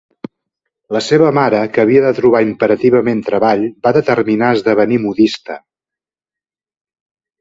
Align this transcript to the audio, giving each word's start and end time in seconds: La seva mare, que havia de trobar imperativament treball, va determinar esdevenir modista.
La 0.95 1.01
seva 1.07 1.27
mare, 1.37 1.59
que 1.75 1.83
havia 1.83 2.01
de 2.05 2.13
trobar 2.19 2.41
imperativament 2.47 3.21
treball, 3.27 3.61
va 3.89 3.93
determinar 4.01 4.51
esdevenir 4.57 4.99
modista. 5.05 5.63